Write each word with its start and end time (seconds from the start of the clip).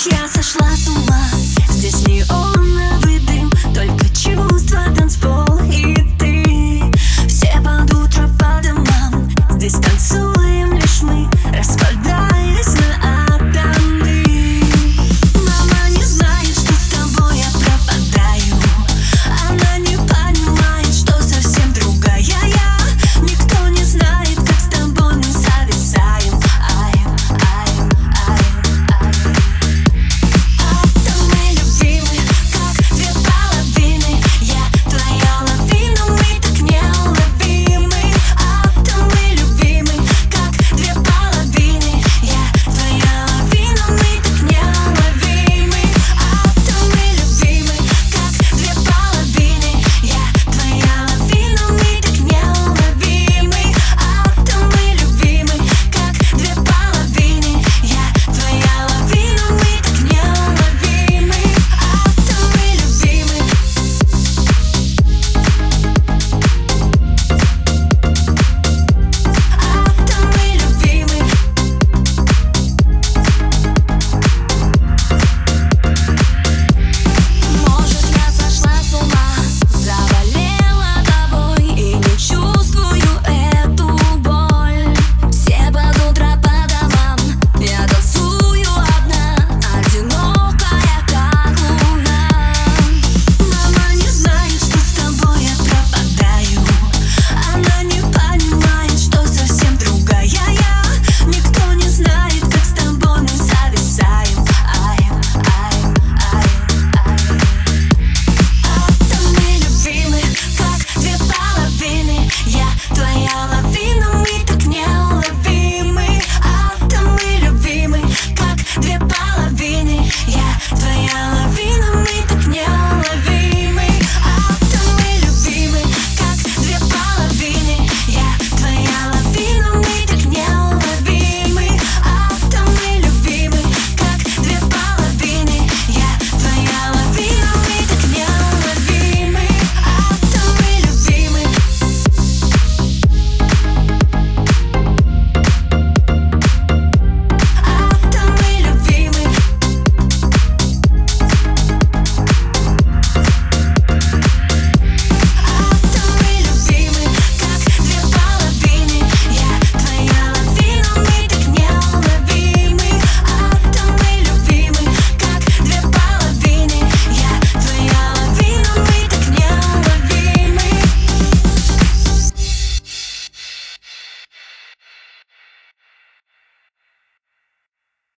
Здесь 0.00 0.18
я 0.18 0.28
сошла 0.28 0.66
с 0.74 0.88
ума. 0.88 1.20
Здесь 1.68 2.06
неоновый 2.06 3.18
дым 3.18 3.52
Только 3.74 4.08
чувства 4.08 4.29